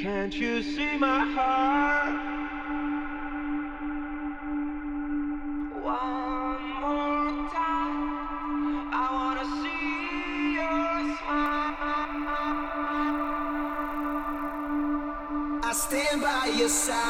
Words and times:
Can't 0.00 0.34
you 0.34 0.62
see 0.62 0.96
my 0.96 1.20
heart? 1.34 2.14
One 5.82 6.62
more 6.80 7.50
time, 7.50 8.88
I 8.92 9.08
wanna 9.12 9.44
see 9.60 10.54
your 10.54 11.16
smile. 11.18 11.76
I 15.62 15.72
stand 15.74 16.22
by 16.22 16.46
your 16.56 16.70
side. 16.70 17.09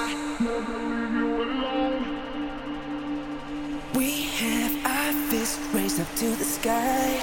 Up 6.00 6.16
to 6.16 6.30
the 6.36 6.44
sky. 6.44 7.22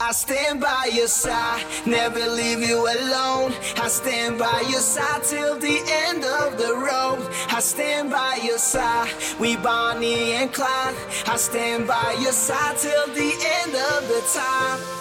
I 0.00 0.12
stand 0.12 0.60
by 0.60 0.90
your 0.92 1.06
side, 1.06 1.64
never 1.86 2.18
leave 2.18 2.60
you 2.60 2.78
alone. 2.78 3.52
I 3.76 3.88
stand 3.88 4.38
by 4.38 4.64
your 4.70 4.80
side 4.80 5.22
till 5.24 5.58
the 5.58 5.78
end 6.06 6.24
of 6.24 6.58
the 6.58 6.72
road. 6.74 7.28
I 7.50 7.60
stand 7.60 8.10
by 8.10 8.40
your 8.42 8.58
side, 8.58 9.10
we 9.38 9.56
Bonnie 9.56 10.32
and 10.32 10.52
Clyde. 10.52 10.94
I 11.26 11.36
stand 11.36 11.86
by 11.86 12.16
your 12.20 12.32
side 12.32 12.76
till 12.78 13.06
the 13.08 13.32
end 13.60 13.74
of 13.74 14.08
the 14.08 14.20
time. 14.32 14.93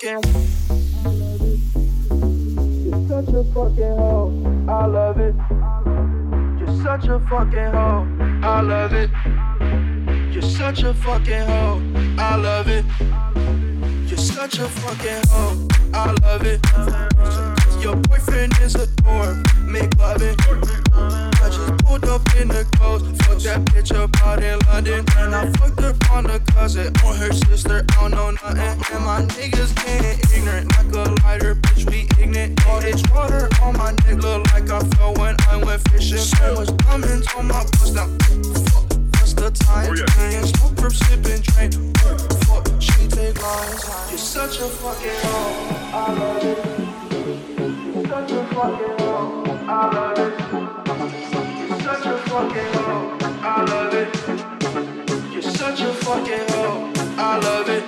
Such 0.00 0.12
a 0.12 0.20
fucking. 0.20 0.58
You're 2.84 3.08
such 3.08 3.34
a 3.34 3.44
fucking 3.52 3.96
hoe. 3.96 4.66
I 4.68 4.86
love 4.86 5.18
it. 5.18 5.34
You're 6.58 6.82
such 6.82 7.08
a 7.08 7.20
fucking 7.20 7.72
hoe. 7.72 8.06
I 8.42 8.60
love 8.60 8.92
it. 8.92 9.10
You're 10.32 10.42
such 10.42 10.82
a 10.82 10.94
fucking 10.94 11.46
hoe. 11.48 11.82
I 12.18 12.36
love 12.36 12.68
it. 12.68 12.84
You're 14.08 14.18
such 14.18 14.58
a 14.58 14.68
fucking 14.68 15.22
hoe. 15.30 15.68
I 15.94 16.12
love 16.22 16.46
it. 16.46 16.60
Your 17.82 17.96
boyfriend 17.96 18.52
is 18.60 18.74
a 18.76 18.86
dork. 19.02 19.36
Make 19.64 19.98
love 19.98 20.22
it. 20.22 21.37
I 21.48 21.50
just 21.50 21.84
pulled 21.86 22.04
up 22.04 22.20
in 22.36 22.48
the 22.48 22.66
coast. 22.76 23.06
Fuck 23.24 23.38
that 23.38 23.64
bitch 23.72 23.94
up 23.96 24.14
out 24.26 24.42
in 24.42 24.58
London. 24.68 25.02
And 25.16 25.34
I 25.34 25.50
fucked 25.52 25.80
up 25.80 26.10
on 26.10 26.26
a 26.26 26.38
cousin. 26.40 26.94
On 27.04 27.16
her 27.16 27.32
sister, 27.32 27.86
I 27.88 28.00
don't 28.00 28.10
know 28.10 28.30
nothing. 28.32 28.94
And 28.94 29.04
my 29.04 29.22
niggas 29.22 29.74
getting 29.76 30.20
ignorant. 30.36 30.70
Like 30.76 30.92
a 30.92 31.10
lighter, 31.24 31.54
bitch, 31.54 31.88
we 31.88 32.06
ignorant. 32.22 32.66
All 32.66 32.80
this 32.80 33.02
water 33.14 33.48
on 33.62 33.78
my 33.78 33.92
neck 33.92 34.22
look 34.22 34.44
like 34.52 34.68
I 34.68 34.80
fell 34.96 35.14
when 35.14 35.36
I 35.48 35.56
went 35.64 35.80
fishing. 35.88 36.18
So 36.18 36.54
much 36.54 36.76
diamonds 36.84 37.26
on 37.34 37.48
my 37.48 37.64
bust 37.64 37.94
now. 37.94 38.08
Fuck, 38.68 38.84
what's 39.16 39.32
the 39.32 39.50
time? 39.50 39.88
Oh, 39.90 39.94
train, 39.94 40.44
smoke 40.44 40.76
from 40.76 40.90
sipping 40.90 41.42
train. 41.42 41.72
Fuck, 42.44 42.68
she 42.78 43.08
take 43.08 43.40
lines. 43.42 43.88
You're 44.10 44.18
such 44.18 44.60
a 44.60 44.68
fucking 44.68 45.16
hoe. 45.24 45.96
I 45.96 46.12
love 46.12 46.44
it. 46.44 46.58
You're 47.94 48.04
such 48.06 48.32
a 48.32 48.44
fucking 48.52 48.98
hoe. 48.98 49.44
I 49.66 49.94
love 49.94 50.18
it. 50.18 50.27
Such 55.78 55.86
a 55.86 55.94
fucking 56.04 56.46
hoe. 56.58 56.90
I 57.18 57.38
love 57.38 57.68
it. 57.68 57.84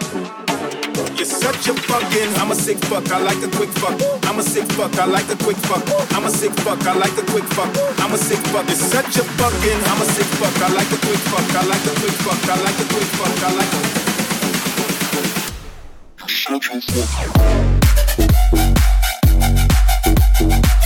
You're 1.18 1.26
such 1.26 1.68
a 1.68 1.74
fucking. 1.74 2.30
I'm 2.38 2.50
a 2.52 2.54
sick 2.54 2.78
fuck. 2.86 3.10
I 3.10 3.18
like 3.18 3.42
a 3.42 3.48
quick 3.56 3.70
fuck. 3.70 4.00
I'm 4.26 4.38
a 4.38 4.42
sick 4.42 4.64
fuck. 4.72 4.96
I 4.96 5.06
like 5.06 5.28
a 5.28 5.36
quick 5.36 5.56
fuck. 5.56 5.82
I'm 6.14 6.24
a 6.24 6.30
sick 6.30 6.52
fuck. 6.62 6.86
I 6.86 6.94
like 6.94 7.18
a 7.18 7.22
quick 7.32 7.44
fuck. 7.44 7.70
I'm 7.98 8.12
a 8.12 8.18
sick 8.18 8.38
fuck. 8.52 8.66
You're 8.68 8.76
such 8.76 9.16
a 9.16 9.24
fucking. 9.24 9.80
I'm 9.90 10.00
a 10.02 10.04
sick 10.04 10.26
fuck. 10.38 10.54
I 10.62 10.68
like 10.72 10.92
a 10.92 10.98
quick 11.02 11.22
fuck. 11.30 11.50
I 11.56 11.66
like 11.66 11.84
a 11.84 11.94
quick 11.98 12.16
fuck. 12.22 12.48
I 12.48 12.62
like 12.62 12.78
a 12.78 12.86
quick 12.94 13.10
fuck. 13.18 13.42
I 13.42 13.50
like 13.58 13.74
a. 13.74 14.00
God, 20.40 20.79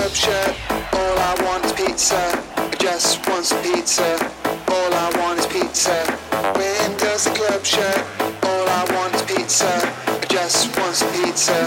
curb 0.00 0.12
shirt. 0.12 0.56
All 0.92 1.18
I 1.18 1.34
want 1.44 1.64
is 1.64 1.72
pizza. 1.72 2.16
I 2.56 2.74
just 2.78 3.26
want 3.28 3.44
some 3.44 3.62
pizza. 3.62 4.16
All 4.68 4.94
I 4.94 5.12
want 5.18 5.38
is 5.40 5.46
pizza. 5.46 5.96
When 6.56 6.96
does 6.96 7.24
the 7.24 7.30
club 7.30 7.64
shut? 7.64 7.98
All 8.42 8.68
I 8.68 8.82
want 8.94 9.14
is 9.14 9.22
pizza. 9.22 9.72
I 10.06 10.26
just 10.28 10.76
want 10.78 10.94
some 10.94 11.12
pizza. 11.12 11.66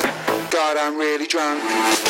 God, 0.49 0.77
I'm 0.77 0.97
really 0.97 1.27
drunk. 1.27 2.02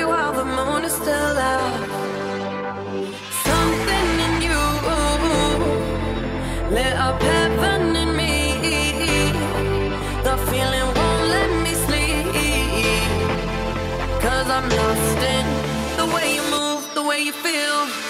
happy 0.00 0.04
while 0.04 0.32
the 0.32 0.44
moon 0.44 0.84
is 0.84 0.92
still 0.92 1.38
out. 1.38 1.88
Something 3.44 4.08
in 4.26 4.42
you 4.42 4.60
lit 6.74 6.94
up 6.94 7.20
heaven 7.22 7.96
in 7.96 8.16
me. 8.16 8.32
The 10.22 10.36
feeling 10.48 10.88
won't 10.96 11.24
let 11.34 11.50
me 11.64 11.72
sleep. 11.86 12.26
Cause 14.20 14.48
I'm 14.48 14.68
lost 14.68 15.18
in 15.36 15.46
the 15.96 16.06
way 16.14 16.34
you 16.36 16.42
move, 16.50 16.82
the 16.94 17.02
way 17.02 17.20
you 17.22 17.32
feel. 17.32 18.09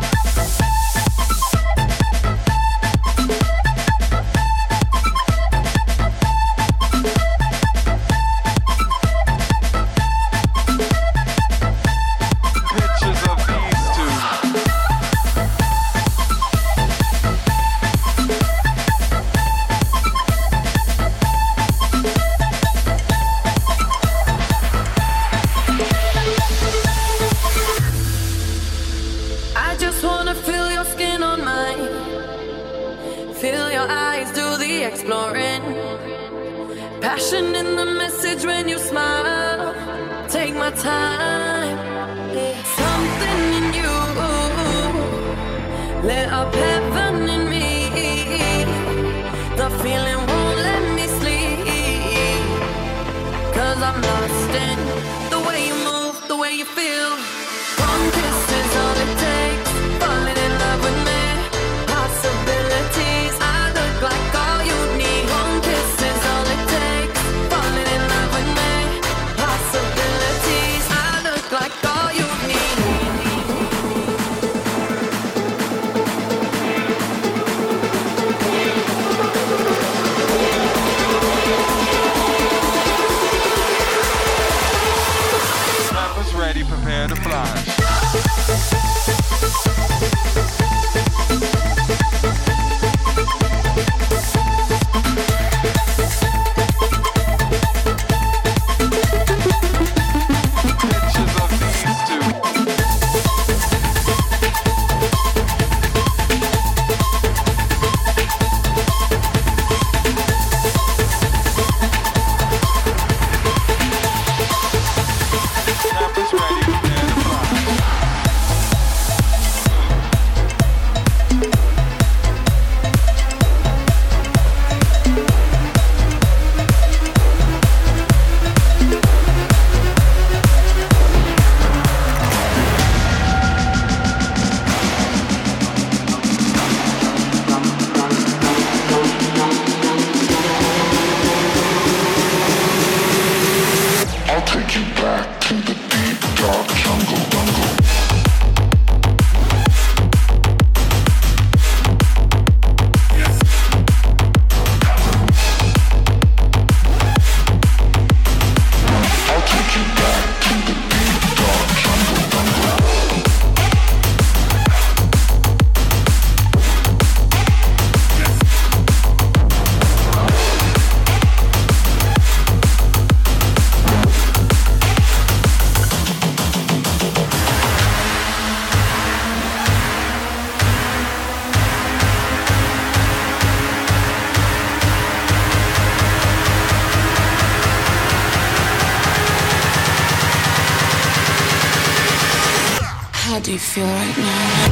feel 193.61 193.85
right 193.85 194.17
now. 194.17 194.70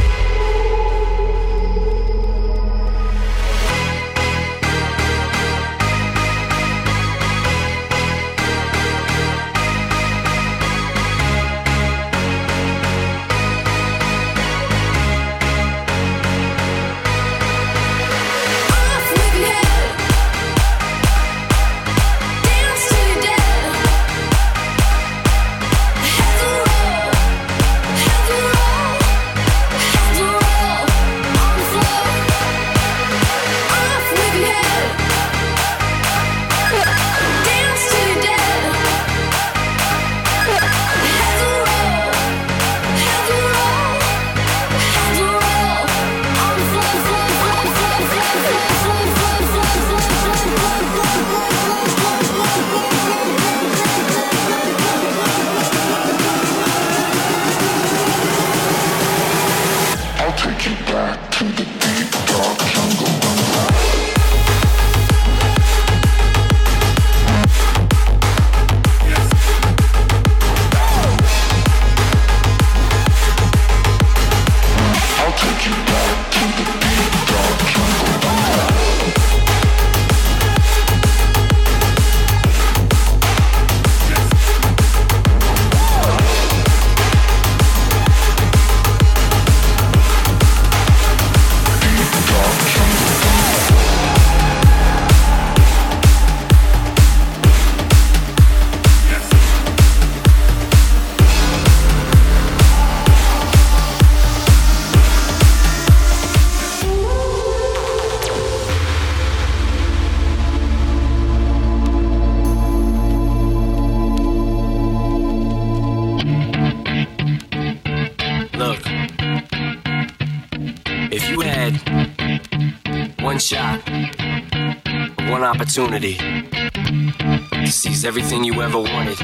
Opportunity 125.69 126.15
to 126.15 127.71
seize 127.71 128.03
everything 128.03 128.43
you 128.43 128.59
ever 128.59 128.79
wanted. 128.79 129.19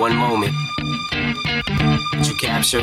One 0.00 0.16
moment. 0.16 0.54
You 2.26 2.34
capture? 2.40 2.82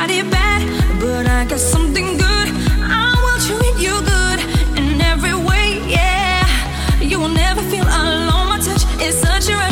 got 0.00 0.10
it 0.10 0.30
bad, 0.30 0.60
but 0.98 1.26
I 1.26 1.44
got 1.44 1.60
something 1.60 2.16
good. 2.16 2.48
I 2.80 3.12
will 3.22 3.40
treat 3.48 3.76
you 3.86 3.94
good 4.14 4.38
in 4.78 4.98
every 4.98 5.34
way, 5.34 5.66
yeah. 5.86 6.46
You 7.02 7.20
will 7.20 7.34
never 7.44 7.60
feel 7.72 7.84
alone. 7.84 8.48
My 8.48 8.58
touch 8.64 8.84
is 9.02 9.14
such 9.20 9.50
a 9.50 9.69